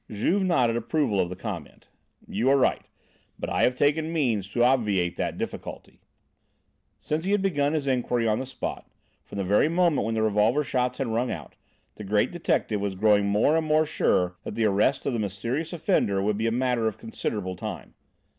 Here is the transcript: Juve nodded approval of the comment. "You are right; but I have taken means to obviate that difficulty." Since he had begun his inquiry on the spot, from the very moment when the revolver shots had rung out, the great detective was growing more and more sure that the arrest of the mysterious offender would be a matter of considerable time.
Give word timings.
Juve 0.09 0.43
nodded 0.43 0.75
approval 0.77 1.19
of 1.19 1.29
the 1.29 1.35
comment. 1.35 1.87
"You 2.27 2.49
are 2.49 2.57
right; 2.57 2.81
but 3.37 3.51
I 3.51 3.61
have 3.61 3.75
taken 3.75 4.11
means 4.11 4.49
to 4.49 4.63
obviate 4.63 5.15
that 5.17 5.37
difficulty." 5.37 5.99
Since 6.97 7.23
he 7.23 7.33
had 7.33 7.43
begun 7.43 7.73
his 7.73 7.85
inquiry 7.85 8.27
on 8.27 8.39
the 8.39 8.47
spot, 8.47 8.89
from 9.23 9.37
the 9.37 9.43
very 9.43 9.69
moment 9.69 10.03
when 10.07 10.15
the 10.15 10.23
revolver 10.23 10.63
shots 10.63 10.97
had 10.97 11.09
rung 11.09 11.29
out, 11.29 11.53
the 11.97 12.03
great 12.03 12.31
detective 12.31 12.81
was 12.81 12.95
growing 12.95 13.27
more 13.27 13.55
and 13.55 13.67
more 13.67 13.85
sure 13.85 14.37
that 14.43 14.55
the 14.55 14.65
arrest 14.65 15.05
of 15.05 15.13
the 15.13 15.19
mysterious 15.19 15.71
offender 15.71 16.19
would 16.19 16.35
be 16.35 16.47
a 16.47 16.51
matter 16.51 16.87
of 16.87 16.97
considerable 16.97 17.55
time. 17.55 17.93